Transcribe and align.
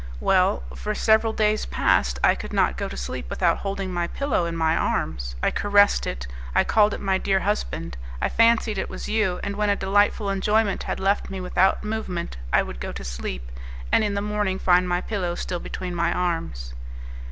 "Well, 0.19 0.63
for 0.75 0.95
several 0.95 1.31
days 1.31 1.67
past, 1.67 2.17
I 2.23 2.33
could 2.33 2.51
not 2.53 2.75
go 2.75 2.89
to 2.89 2.97
sleep 2.97 3.29
without 3.29 3.59
holding 3.59 3.93
my 3.93 4.07
pillow 4.07 4.45
in 4.47 4.55
my 4.57 4.75
arms; 4.75 5.35
I 5.43 5.51
caressed 5.51 6.07
it, 6.07 6.25
I 6.55 6.63
called 6.63 6.95
it 6.95 6.99
my 6.99 7.19
dear 7.19 7.41
husband; 7.41 7.97
I 8.19 8.27
fancied 8.27 8.79
it 8.79 8.89
was 8.89 9.07
you, 9.07 9.39
and 9.43 9.55
when 9.57 9.69
a 9.69 9.75
delightful 9.75 10.31
enjoyment 10.31 10.81
had 10.81 10.99
left 10.99 11.29
me 11.29 11.39
without 11.39 11.83
movement, 11.83 12.37
I 12.51 12.63
would 12.63 12.79
go 12.79 12.91
to 12.91 13.03
sleep, 13.03 13.51
and 13.91 14.03
in 14.03 14.15
the 14.15 14.23
morning 14.23 14.57
find 14.57 14.89
my 14.89 15.01
pillow 15.01 15.35
still 15.35 15.59
between 15.59 15.93
my 15.93 16.11
arms." 16.11 16.73